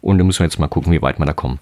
Und 0.00 0.18
da 0.18 0.22
müssen 0.22 0.38
wir 0.38 0.46
jetzt 0.46 0.60
mal 0.60 0.68
gucken, 0.68 0.92
wie 0.92 1.02
weit 1.02 1.18
wir 1.18 1.26
da 1.26 1.32
kommen. 1.32 1.58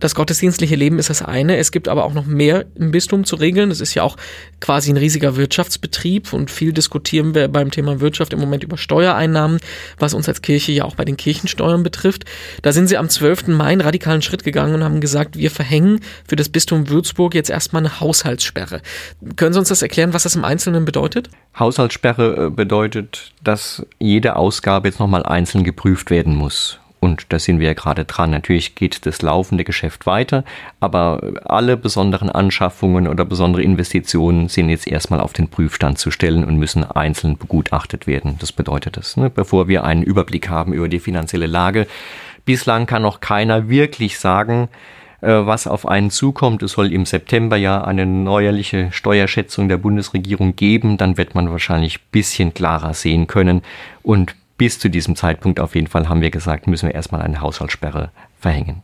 Das 0.00 0.14
gottesdienstliche 0.14 0.74
Leben 0.74 0.98
ist 0.98 1.10
das 1.10 1.22
eine. 1.22 1.58
Es 1.58 1.72
gibt 1.72 1.86
aber 1.88 2.04
auch 2.04 2.14
noch 2.14 2.26
mehr 2.26 2.64
im 2.74 2.90
Bistum 2.90 3.24
zu 3.24 3.36
regeln. 3.36 3.70
Es 3.70 3.80
ist 3.80 3.94
ja 3.94 4.02
auch 4.02 4.16
quasi 4.60 4.90
ein 4.90 4.96
riesiger 4.96 5.36
Wirtschaftsbetrieb 5.36 6.32
und 6.32 6.50
viel 6.50 6.72
diskutieren 6.72 7.34
wir 7.34 7.48
beim 7.48 7.70
Thema 7.70 8.00
Wirtschaft 8.00 8.32
im 8.32 8.40
Moment 8.40 8.64
über 8.64 8.78
Steuereinnahmen, 8.78 9.60
was 9.98 10.14
uns 10.14 10.28
als 10.28 10.42
Kirche 10.42 10.72
ja 10.72 10.84
auch 10.84 10.96
bei 10.96 11.04
den 11.04 11.16
Kirchensteuern 11.16 11.82
betrifft. 11.82 12.24
Da 12.62 12.72
sind 12.72 12.88
sie 12.88 12.96
am 12.96 13.08
12. 13.08 13.48
Mai 13.48 13.66
einen 13.66 13.82
radikalen 13.82 14.22
Schritt 14.22 14.42
gegangen 14.42 14.74
und 14.74 14.84
haben 14.84 15.00
gesagt, 15.00 15.36
wir 15.36 15.50
verhängen 15.50 16.00
für 16.26 16.36
das 16.36 16.48
Bistum 16.48 16.88
Würzburg 16.88 17.34
jetzt 17.34 17.50
erstmal 17.50 17.82
eine 17.82 18.00
Haushaltssperre. 18.00 18.80
Können 19.36 19.52
Sie 19.52 19.58
uns 19.58 19.68
das 19.68 19.82
erklären, 19.82 20.14
was 20.14 20.24
das 20.24 20.34
im 20.34 20.44
Einzelnen 20.44 20.84
bedeutet? 20.84 21.28
Haushaltssperre 21.58 22.46
äh, 22.46 22.50
bedeutet, 22.50 23.32
dass 23.44 23.86
jede 23.98 24.36
Ausgabe 24.36 24.88
jetzt 24.88 24.98
nochmal 24.98 25.24
einzeln 25.24 25.62
geprüft 25.62 26.10
werden 26.10 26.34
muss. 26.34 26.79
Und 27.00 27.32
da 27.32 27.38
sind 27.38 27.60
wir 27.60 27.68
ja 27.68 27.74
gerade 27.74 28.04
dran. 28.04 28.30
Natürlich 28.30 28.74
geht 28.74 29.06
das 29.06 29.22
laufende 29.22 29.64
Geschäft 29.64 30.04
weiter, 30.06 30.44
aber 30.80 31.20
alle 31.44 31.78
besonderen 31.78 32.30
Anschaffungen 32.30 33.08
oder 33.08 33.24
besondere 33.24 33.62
Investitionen 33.62 34.48
sind 34.48 34.68
jetzt 34.68 34.86
erstmal 34.86 35.20
auf 35.20 35.32
den 35.32 35.48
Prüfstand 35.48 35.98
zu 35.98 36.10
stellen 36.10 36.44
und 36.44 36.56
müssen 36.56 36.84
einzeln 36.84 37.38
begutachtet 37.38 38.06
werden. 38.06 38.36
Das 38.38 38.52
bedeutet 38.52 38.98
das, 38.98 39.16
ne? 39.16 39.30
bevor 39.30 39.66
wir 39.66 39.84
einen 39.84 40.02
Überblick 40.02 40.50
haben 40.50 40.74
über 40.74 40.88
die 40.88 41.00
finanzielle 41.00 41.46
Lage. 41.46 41.86
Bislang 42.44 42.84
kann 42.86 43.02
noch 43.02 43.20
keiner 43.20 43.70
wirklich 43.70 44.18
sagen, 44.18 44.68
äh, 45.22 45.28
was 45.28 45.66
auf 45.66 45.86
einen 45.86 46.10
zukommt. 46.10 46.62
Es 46.62 46.72
soll 46.72 46.92
im 46.92 47.06
September 47.06 47.56
ja 47.56 47.82
eine 47.84 48.06
neuerliche 48.06 48.90
Steuerschätzung 48.92 49.68
der 49.68 49.76
Bundesregierung 49.76 50.56
geben. 50.56 50.96
Dann 50.96 51.16
wird 51.16 51.34
man 51.34 51.50
wahrscheinlich 51.50 51.96
ein 51.96 52.08
bisschen 52.10 52.54
klarer 52.54 52.94
sehen 52.94 53.26
können. 53.26 53.62
Und 54.02 54.34
bis 54.60 54.78
zu 54.78 54.90
diesem 54.90 55.16
Zeitpunkt 55.16 55.58
auf 55.58 55.74
jeden 55.74 55.86
Fall 55.86 56.10
haben 56.10 56.20
wir 56.20 56.30
gesagt, 56.30 56.66
müssen 56.66 56.86
wir 56.86 56.94
erstmal 56.94 57.22
eine 57.22 57.40
Haushaltssperre 57.40 58.10
verhängen. 58.38 58.82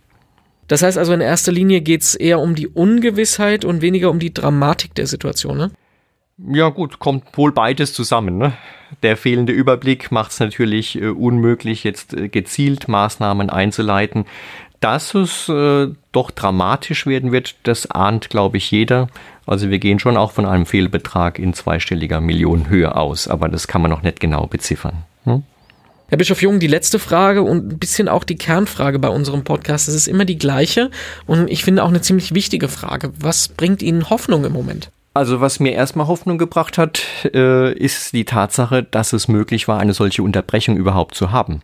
Das 0.68 0.82
heißt 0.82 0.96
also, 0.96 1.12
in 1.12 1.20
erster 1.20 1.52
Linie 1.52 1.82
geht 1.82 2.00
es 2.00 2.14
eher 2.14 2.40
um 2.40 2.54
die 2.54 2.66
Ungewissheit 2.66 3.66
und 3.66 3.82
weniger 3.82 4.08
um 4.08 4.18
die 4.18 4.32
Dramatik 4.32 4.94
der 4.94 5.06
Situation, 5.06 5.58
ne? 5.58 5.70
Ja 6.38 6.70
gut, 6.70 6.98
kommt 6.98 7.24
wohl 7.36 7.52
beides 7.52 7.92
zusammen. 7.92 8.38
Ne? 8.38 8.54
Der 9.02 9.18
fehlende 9.18 9.52
Überblick 9.52 10.10
macht 10.10 10.30
es 10.30 10.40
natürlich 10.40 10.96
äh, 10.96 11.08
unmöglich, 11.08 11.84
jetzt 11.84 12.14
äh, 12.14 12.30
gezielt 12.30 12.88
Maßnahmen 12.88 13.50
einzuleiten. 13.50 14.24
Dass 14.80 15.14
es 15.14 15.46
äh, 15.50 15.88
doch 16.12 16.30
dramatisch 16.30 17.06
werden 17.06 17.32
wird, 17.32 17.56
das 17.64 17.90
ahnt, 17.90 18.30
glaube 18.30 18.56
ich, 18.56 18.70
jeder. 18.70 19.08
Also 19.44 19.68
wir 19.68 19.78
gehen 19.78 19.98
schon 19.98 20.16
auch 20.16 20.32
von 20.32 20.46
einem 20.46 20.64
Fehlbetrag 20.64 21.38
in 21.38 21.52
zweistelliger 21.52 22.22
Millionenhöhe 22.22 22.96
aus, 22.96 23.28
aber 23.28 23.50
das 23.50 23.68
kann 23.68 23.82
man 23.82 23.90
noch 23.90 24.02
nicht 24.02 24.20
genau 24.20 24.46
beziffern. 24.46 25.04
Hm? 25.24 25.42
Herr 26.08 26.18
Bischof 26.18 26.40
Jung, 26.40 26.60
die 26.60 26.68
letzte 26.68 27.00
Frage 27.00 27.42
und 27.42 27.72
ein 27.72 27.78
bisschen 27.80 28.08
auch 28.08 28.22
die 28.22 28.36
Kernfrage 28.36 29.00
bei 29.00 29.08
unserem 29.08 29.42
Podcast. 29.42 29.88
Es 29.88 29.94
ist 29.94 30.06
immer 30.06 30.24
die 30.24 30.38
gleiche 30.38 30.92
und 31.26 31.50
ich 31.50 31.64
finde 31.64 31.82
auch 31.82 31.88
eine 31.88 32.00
ziemlich 32.00 32.32
wichtige 32.32 32.68
Frage. 32.68 33.12
Was 33.18 33.48
bringt 33.48 33.82
Ihnen 33.82 34.08
Hoffnung 34.08 34.44
im 34.44 34.52
Moment? 34.52 34.92
Also 35.14 35.40
was 35.40 35.58
mir 35.58 35.72
erstmal 35.72 36.06
Hoffnung 36.06 36.38
gebracht 36.38 36.78
hat, 36.78 37.02
äh, 37.34 37.72
ist 37.72 38.12
die 38.12 38.24
Tatsache, 38.24 38.84
dass 38.84 39.12
es 39.12 39.26
möglich 39.26 39.66
war, 39.66 39.80
eine 39.80 39.94
solche 39.94 40.22
Unterbrechung 40.22 40.76
überhaupt 40.76 41.16
zu 41.16 41.32
haben. 41.32 41.62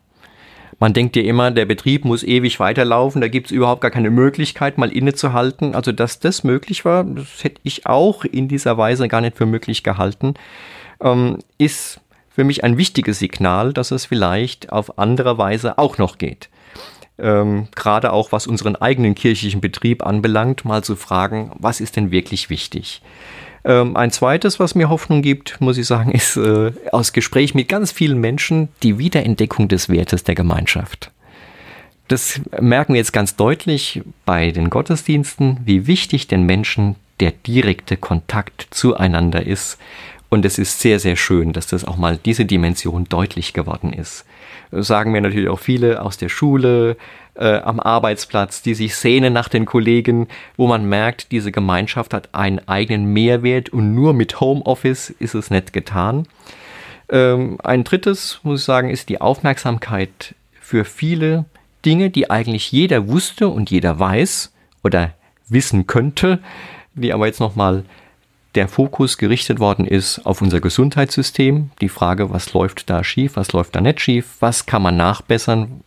Man 0.81 0.93
denkt 0.93 1.15
ja 1.15 1.23
immer, 1.23 1.53
der 1.53 1.67
Betrieb 1.67 2.05
muss 2.05 2.25
ewig 2.25 2.59
weiterlaufen, 2.59 3.21
da 3.21 3.29
gibt 3.29 3.47
es 3.47 3.53
überhaupt 3.53 3.83
gar 3.83 3.93
keine 3.93 4.11
Möglichkeit, 4.11 4.77
mal 4.77 4.91
innezuhalten. 4.91 5.77
Also 5.77 5.93
dass 5.93 6.19
das 6.19 6.43
möglich 6.43 6.85
war, 6.85 7.05
das 7.05 7.45
hätte 7.45 7.61
ich 7.63 7.87
auch 7.87 8.25
in 8.25 8.49
dieser 8.49 8.77
Weise 8.77 9.07
gar 9.07 9.21
nicht 9.21 9.37
für 9.37 9.47
möglich 9.47 9.85
gehalten, 9.85 10.35
ähm, 11.01 11.39
ist 11.59 12.01
für 12.35 12.45
mich 12.45 12.65
ein 12.65 12.79
wichtiges 12.79 13.19
Signal, 13.19 13.73
dass 13.73 13.91
es 13.91 14.07
vielleicht 14.07 14.73
auf 14.73 14.99
andere 14.99 15.39
Weise 15.39 15.79
auch 15.79 15.99
noch 15.99 16.19
geht. 16.19 16.49
Ähm, 17.19 17.69
gerade 17.75 18.13
auch 18.13 18.33
was 18.33 18.47
unseren 18.47 18.77
eigenen 18.77 19.15
kirchlichen 19.15 19.61
Betrieb 19.61 20.05
anbelangt, 20.05 20.65
mal 20.65 20.83
zu 20.83 20.97
fragen, 20.97 21.53
was 21.59 21.81
ist 21.81 21.97
denn 21.97 22.11
wirklich 22.11 22.49
wichtig? 22.49 23.03
Ähm, 23.65 23.97
ein 23.97 24.11
zweites, 24.11 24.59
was 24.59 24.75
mir 24.75 24.89
Hoffnung 24.89 25.23
gibt, 25.23 25.61
muss 25.61 25.79
ich 25.79 25.87
sagen, 25.87 26.11
ist 26.13 26.37
äh, 26.37 26.73
aus 26.91 27.13
Gespräch 27.13 27.55
mit 27.55 27.69
ganz 27.69 27.93
vielen 27.93 28.19
Menschen 28.19 28.69
die 28.83 28.99
Wiederentdeckung 28.99 29.69
des 29.69 29.89
Wertes 29.89 30.25
der 30.25 30.35
Gemeinschaft. 30.35 31.11
Das 32.09 32.41
merken 32.61 32.95
wir 32.95 32.99
jetzt 32.99 33.13
ganz 33.13 33.37
deutlich 33.37 34.03
bei 34.27 34.51
den 34.51 34.71
Gottesdiensten, 34.71 35.59
wie 35.65 35.87
wichtig 35.87 36.29
den 36.29 36.45
Menschen 36.45 36.97
der 37.21 37.31
direkte 37.31 37.97
Kontakt 37.97 38.67
zueinander 38.71 39.47
ist, 39.47 39.79
und 40.33 40.47
es 40.47 40.59
ist 40.59 40.81
sehr, 40.81 40.99
sehr 40.99 41.17
schön, 41.17 41.53
dass 41.53 41.67
das 41.67 41.85
auch 41.85 41.99
mal 41.99 42.17
diese 42.17 42.47
Dimension 42.47 43.05
deutlich 43.05 43.53
geworden 43.53 43.93
ist. 43.93 44.25
Sagen 44.71 45.13
mir 45.13 45.21
natürlich 45.21 45.51
auch 45.51 45.59
viele 45.59 46.01
aus 46.01 46.17
der 46.17 46.31
Schule, 46.31 46.97
äh, 47.35 47.59
am 47.59 47.79
Arbeitsplatz, 47.79 48.63
die 48.63 48.73
sich 48.73 48.97
sehnen 48.97 49.35
nach 49.35 49.51
den 49.51 49.67
Kollegen, 49.67 50.29
wo 50.57 50.67
man 50.67 50.89
merkt, 50.89 51.33
diese 51.33 51.53
Gemeinschaft 51.53 52.15
hat 52.15 52.31
einen 52.35 52.67
eigenen 52.67 53.13
Mehrwert 53.13 53.69
und 53.69 53.95
nur 53.95 54.15
mit 54.15 54.41
Homeoffice 54.41 55.11
ist 55.11 55.35
es 55.35 55.51
nicht 55.51 55.75
getan. 55.75 56.27
Ähm, 57.11 57.59
ein 57.63 57.85
drittes, 57.85 58.41
muss 58.43 58.61
ich 58.61 58.65
sagen, 58.65 58.89
ist 58.89 59.11
die 59.11 59.21
Aufmerksamkeit 59.21 60.35
für 60.59 60.87
viele 60.87 61.45
Dinge, 61.85 62.09
die 62.09 62.31
eigentlich 62.31 62.73
jeder 62.73 63.07
wusste 63.07 63.49
und 63.49 63.71
jeder 63.71 63.99
weiß 63.99 64.51
oder 64.83 65.13
wissen 65.51 65.87
könnte, 65.87 66.39
die 66.95 67.13
aber 67.13 67.27
jetzt 67.27 67.41
nochmal 67.41 67.85
der 68.55 68.69
Fokus 68.69 69.17
gerichtet 69.17 69.61
worden 69.61 69.87
ist 69.87 70.27
auf 70.27 70.43
unser 70.43 70.61
Gesundheitssystem. 70.61 71.71
Die 71.81 71.89
Frage, 71.89 72.31
was 72.31 72.53
läuft 72.53 72.91
da 72.91 73.03
schief, 73.03 73.37
was 73.37 73.53
läuft 73.53 73.75
da 73.75 73.81
nicht 73.81 74.01
schief, 74.01 74.37
was 74.41 74.67
kann 74.67 74.83
man 74.83 74.97
nachbessern? 74.97 75.81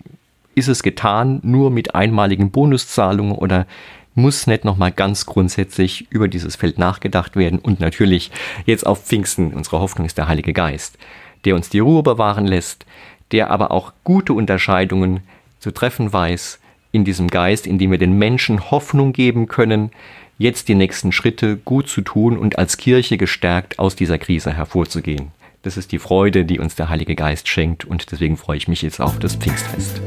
Ist 0.56 0.68
es 0.68 0.84
getan 0.84 1.40
nur 1.44 1.70
mit 1.70 1.94
einmaligen 1.94 2.50
Bonuszahlungen 2.50 3.34
oder 3.36 3.68
muss 4.16 4.48
nicht 4.48 4.66
nochmal 4.66 4.92
ganz 4.92 5.26
grundsätzlich 5.26 6.08
über 6.10 6.28
dieses 6.28 6.56
Feld 6.56 6.80
nachgedacht 6.80 7.36
werden? 7.36 7.60
Und 7.60 7.80
natürlich 7.80 8.32
jetzt 8.66 8.88
auf 8.88 9.04
Pfingsten, 9.04 9.54
unsere 9.54 9.80
Hoffnung 9.80 10.06
ist 10.06 10.18
der 10.18 10.28
Heilige 10.28 10.54
Geist, 10.54 10.98
der 11.44 11.56
uns 11.56 11.70
die 11.70 11.80
Ruhe 11.80 12.02
bewahren 12.02 12.48
lässt, 12.48 12.86
der 13.32 13.52
aber 13.52 13.72
auch 13.72 13.94
gute 14.04 14.34
Unterscheidungen 14.34 15.20
zu 15.60 15.72
treffen 15.72 16.12
weiß 16.12 16.60
in 16.92 17.04
diesem 17.04 17.28
Geist, 17.28 17.68
in 17.68 17.78
dem 17.78 17.92
wir 17.92 17.98
den 17.98 18.18
Menschen 18.18 18.72
Hoffnung 18.72 19.12
geben 19.12 19.48
können, 19.48 19.92
jetzt 20.38 20.68
die 20.68 20.76
nächsten 20.76 21.12
Schritte 21.12 21.58
gut 21.58 21.88
zu 21.88 22.02
tun 22.02 22.38
und 22.38 22.58
als 22.58 22.78
Kirche 22.78 23.18
gestärkt 23.18 23.80
aus 23.80 23.96
dieser 23.96 24.18
Krise 24.18 24.54
hervorzugehen. 24.54 25.32
Das 25.62 25.78
ist 25.78 25.92
die 25.92 26.00
Freude, 26.00 26.46
die 26.46 26.60
uns 26.60 26.76
der 26.76 26.90
Heilige 26.90 27.16
Geist 27.16 27.48
schenkt 27.48 27.86
und 27.86 28.12
deswegen 28.12 28.38
freue 28.38 28.58
ich 28.58 28.68
mich 28.68 28.82
jetzt 28.82 29.00
auf 29.00 29.18
das 29.20 29.36
Pfingstfest. 29.36 30.02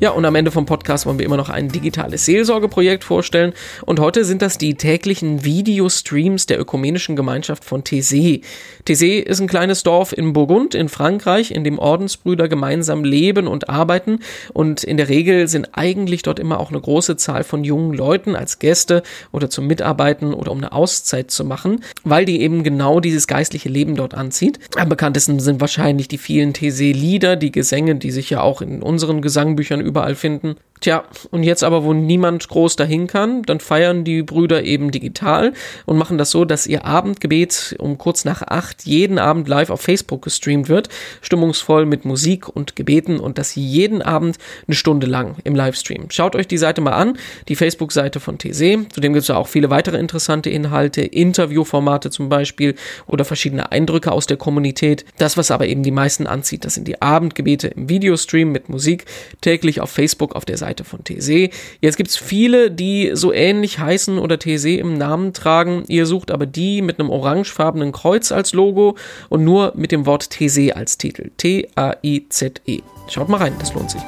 Ja, 0.00 0.10
und 0.10 0.24
am 0.24 0.36
Ende 0.36 0.52
vom 0.52 0.64
Podcast 0.64 1.06
wollen 1.06 1.18
wir 1.18 1.26
immer 1.26 1.36
noch 1.36 1.48
ein 1.48 1.70
digitales 1.70 2.24
Seelsorgeprojekt 2.24 3.02
vorstellen. 3.02 3.52
Und 3.84 3.98
heute 3.98 4.24
sind 4.24 4.42
das 4.42 4.56
die 4.56 4.76
täglichen 4.76 5.42
Videostreams 5.42 6.46
der 6.46 6.60
Ökumenischen 6.60 7.16
Gemeinschaft 7.16 7.64
von 7.64 7.82
Thésée. 7.82 8.42
Thésée 8.86 9.18
ist 9.18 9.40
ein 9.40 9.48
kleines 9.48 9.82
Dorf 9.82 10.16
in 10.16 10.32
Burgund 10.32 10.76
in 10.76 10.88
Frankreich, 10.88 11.50
in 11.50 11.64
dem 11.64 11.80
Ordensbrüder 11.80 12.46
gemeinsam 12.46 13.02
leben 13.02 13.48
und 13.48 13.68
arbeiten. 13.68 14.20
Und 14.52 14.84
in 14.84 14.98
der 14.98 15.08
Regel 15.08 15.48
sind 15.48 15.70
eigentlich 15.72 16.22
dort 16.22 16.38
immer 16.38 16.60
auch 16.60 16.70
eine 16.70 16.80
große 16.80 17.16
Zahl 17.16 17.42
von 17.42 17.64
jungen 17.64 17.92
Leuten 17.92 18.36
als 18.36 18.60
Gäste 18.60 19.02
oder 19.32 19.50
zum 19.50 19.66
Mitarbeiten 19.66 20.32
oder 20.32 20.52
um 20.52 20.58
eine 20.58 20.70
Auszeit 20.70 21.32
zu 21.32 21.44
machen, 21.44 21.82
weil 22.04 22.24
die 22.24 22.40
eben 22.40 22.62
genau 22.62 23.00
dieses 23.00 23.26
geistliche 23.26 23.68
Leben 23.68 23.96
dort 23.96 24.14
anzieht. 24.14 24.60
Am 24.76 24.88
bekanntesten 24.88 25.40
sind 25.40 25.60
wahrscheinlich 25.60 26.06
die 26.06 26.18
vielen 26.18 26.52
Thésée-Lieder, 26.52 27.34
die 27.34 27.50
Gesänge, 27.50 27.96
die 27.96 28.12
sich 28.12 28.30
ja 28.30 28.42
auch 28.42 28.62
in 28.62 28.80
unseren 28.80 29.22
Gesangbüchern 29.22 29.87
überall 29.88 30.14
finden. 30.14 30.56
Tja, 30.80 31.04
und 31.30 31.42
jetzt 31.42 31.64
aber, 31.64 31.82
wo 31.82 31.92
niemand 31.92 32.48
groß 32.48 32.76
dahin 32.76 33.08
kann, 33.08 33.42
dann 33.42 33.58
feiern 33.58 34.04
die 34.04 34.22
Brüder 34.22 34.62
eben 34.62 34.92
digital 34.92 35.52
und 35.86 35.98
machen 35.98 36.18
das 36.18 36.30
so, 36.30 36.44
dass 36.44 36.66
ihr 36.66 36.84
Abendgebet 36.84 37.74
um 37.78 37.98
kurz 37.98 38.24
nach 38.24 38.42
acht 38.42 38.84
jeden 38.84 39.18
Abend 39.18 39.48
live 39.48 39.70
auf 39.70 39.80
Facebook 39.80 40.22
gestreamt 40.22 40.68
wird, 40.68 40.88
stimmungsvoll 41.20 41.84
mit 41.84 42.04
Musik 42.04 42.48
und 42.48 42.76
Gebeten 42.76 43.18
und 43.18 43.38
das 43.38 43.56
jeden 43.56 44.02
Abend 44.02 44.38
eine 44.66 44.76
Stunde 44.76 45.06
lang 45.06 45.36
im 45.42 45.56
Livestream. 45.56 46.10
Schaut 46.10 46.36
euch 46.36 46.46
die 46.46 46.58
Seite 46.58 46.80
mal 46.80 46.92
an, 46.92 47.18
die 47.48 47.56
Facebook-Seite 47.56 48.20
von 48.20 48.38
TC. 48.38 48.86
Zudem 48.92 49.14
gibt 49.14 49.22
es 49.22 49.28
ja 49.28 49.36
auch 49.36 49.48
viele 49.48 49.70
weitere 49.70 49.98
interessante 49.98 50.50
Inhalte, 50.50 51.00
Interviewformate 51.02 52.10
zum 52.10 52.28
Beispiel 52.28 52.76
oder 53.06 53.24
verschiedene 53.24 53.72
Eindrücke 53.72 54.12
aus 54.12 54.26
der 54.26 54.36
Kommunität. 54.36 55.04
Das, 55.18 55.36
was 55.36 55.50
aber 55.50 55.66
eben 55.66 55.82
die 55.82 55.90
meisten 55.90 56.28
anzieht, 56.28 56.64
das 56.64 56.74
sind 56.74 56.86
die 56.86 57.02
Abendgebete 57.02 57.68
im 57.68 57.88
Videostream 57.88 58.52
mit 58.52 58.68
Musik, 58.68 59.06
täglich 59.40 59.77
natürlich 59.78 59.80
auf 59.80 59.90
Facebook 59.90 60.34
auf 60.34 60.44
der 60.44 60.56
Seite 60.56 60.84
von 60.84 61.04
TC. 61.04 61.52
Jetzt 61.80 61.96
gibt 61.96 62.10
es 62.10 62.16
viele, 62.16 62.70
die 62.70 63.10
so 63.14 63.32
ähnlich 63.32 63.78
heißen 63.78 64.18
oder 64.18 64.38
TC 64.38 64.78
im 64.78 64.98
Namen 64.98 65.32
tragen. 65.32 65.84
Ihr 65.88 66.06
sucht 66.06 66.30
aber 66.30 66.46
die 66.46 66.82
mit 66.82 66.98
einem 66.98 67.10
orangefarbenen 67.10 67.92
Kreuz 67.92 68.32
als 68.32 68.52
Logo 68.52 68.96
und 69.28 69.44
nur 69.44 69.72
mit 69.76 69.92
dem 69.92 70.06
Wort 70.06 70.30
TC 70.30 70.74
als 70.74 70.98
Titel. 70.98 71.30
T-A-I-Z-E. 71.36 72.80
Schaut 73.08 73.28
mal 73.28 73.38
rein, 73.38 73.54
das 73.58 73.72
lohnt 73.74 73.90
sich. 73.90 74.02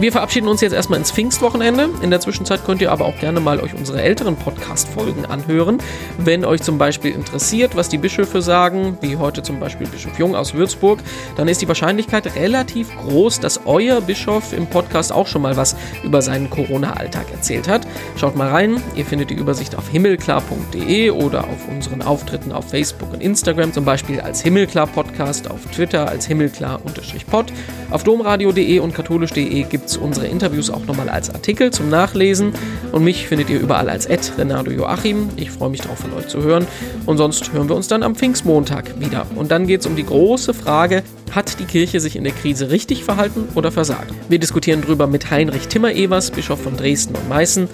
Wir 0.00 0.12
verabschieden 0.12 0.46
uns 0.46 0.60
jetzt 0.60 0.74
erstmal 0.74 1.00
ins 1.00 1.10
Pfingstwochenende. 1.10 1.88
In 2.02 2.10
der 2.10 2.20
Zwischenzeit 2.20 2.64
könnt 2.64 2.80
ihr 2.80 2.92
aber 2.92 3.04
auch 3.04 3.18
gerne 3.18 3.40
mal 3.40 3.58
euch 3.58 3.74
unsere 3.74 4.00
älteren 4.00 4.36
Podcast-Folgen 4.36 5.26
anhören. 5.26 5.78
Wenn 6.18 6.44
euch 6.44 6.62
zum 6.62 6.78
Beispiel 6.78 7.12
interessiert, 7.12 7.74
was 7.74 7.88
die 7.88 7.98
Bischöfe 7.98 8.40
sagen, 8.40 8.96
wie 9.00 9.16
heute 9.16 9.42
zum 9.42 9.58
Beispiel 9.58 9.88
Bischof 9.88 10.16
Jung 10.16 10.36
aus 10.36 10.54
Würzburg, 10.54 11.00
dann 11.36 11.48
ist 11.48 11.62
die 11.62 11.66
Wahrscheinlichkeit 11.66 12.36
relativ 12.36 12.96
groß, 12.96 13.40
dass 13.40 13.66
euer 13.66 14.00
Bischof 14.00 14.52
im 14.52 14.68
Podcast 14.68 15.12
auch 15.12 15.26
schon 15.26 15.42
mal 15.42 15.56
was 15.56 15.74
über 16.04 16.22
seinen 16.22 16.48
Corona-Alltag 16.48 17.32
erzählt 17.32 17.66
hat. 17.66 17.84
Schaut 18.16 18.36
mal 18.36 18.50
rein. 18.50 18.80
Ihr 18.94 19.04
findet 19.04 19.30
die 19.30 19.34
Übersicht 19.34 19.74
auf 19.74 19.88
himmelklar.de 19.88 21.10
oder 21.10 21.40
auf 21.42 21.66
unseren 21.68 22.02
Auftritten 22.02 22.52
auf 22.52 22.70
Facebook 22.70 23.12
und 23.12 23.20
Instagram, 23.20 23.72
zum 23.72 23.84
Beispiel 23.84 24.20
als 24.20 24.42
Himmelklar 24.42 24.86
Podcast, 24.86 25.50
auf 25.50 25.66
Twitter 25.72 26.08
als 26.08 26.24
Himmelklar-Pod. 26.26 27.52
Auf 27.90 28.04
domradio.de 28.04 28.78
und 28.78 28.94
katholisch.de 28.94 29.62
gibt 29.64 29.87
es 29.88 29.96
unsere 29.96 30.26
Interviews 30.26 30.70
auch 30.70 30.84
nochmal 30.86 31.08
als 31.08 31.30
Artikel 31.30 31.70
zum 31.70 31.88
Nachlesen. 31.88 32.52
Und 32.92 33.04
mich 33.04 33.26
findet 33.26 33.50
ihr 33.50 33.60
überall 33.60 33.88
als 33.88 34.06
Ed 34.06 34.32
Renato 34.38 34.70
Joachim. 34.70 35.28
Ich 35.36 35.50
freue 35.50 35.70
mich 35.70 35.80
darauf, 35.80 35.98
von 35.98 36.12
euch 36.14 36.28
zu 36.28 36.42
hören. 36.42 36.66
Und 37.06 37.18
sonst 37.18 37.52
hören 37.52 37.68
wir 37.68 37.76
uns 37.76 37.88
dann 37.88 38.02
am 38.02 38.14
Pfingstmontag 38.14 39.00
wieder. 39.00 39.26
Und 39.34 39.50
dann 39.50 39.66
geht 39.66 39.80
es 39.80 39.86
um 39.86 39.96
die 39.96 40.04
große 40.04 40.54
Frage, 40.54 41.02
hat 41.32 41.58
die 41.58 41.64
Kirche 41.64 42.00
sich 42.00 42.16
in 42.16 42.24
der 42.24 42.32
Krise 42.32 42.70
richtig 42.70 43.04
verhalten 43.04 43.48
oder 43.54 43.70
versagt? 43.70 44.12
Wir 44.28 44.38
diskutieren 44.38 44.82
darüber 44.82 45.06
mit 45.06 45.30
Heinrich 45.30 45.68
Timmer-Evers, 45.68 46.30
Bischof 46.30 46.62
von 46.62 46.76
Dresden 46.76 47.14
und 47.14 47.28
Meißen. 47.28 47.68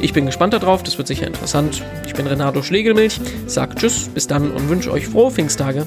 Ich 0.00 0.12
bin 0.12 0.26
gespannt 0.26 0.54
darauf, 0.54 0.82
das 0.82 0.98
wird 0.98 1.08
sicher 1.08 1.26
interessant. 1.26 1.82
Ich 2.06 2.14
bin 2.14 2.26
Renato 2.26 2.62
Schlegelmilch, 2.62 3.20
sag 3.46 3.76
Tschüss, 3.76 4.08
bis 4.12 4.26
dann 4.26 4.50
und 4.50 4.68
wünsche 4.68 4.90
euch 4.90 5.06
frohe 5.06 5.30
Pfingsttage. 5.30 5.86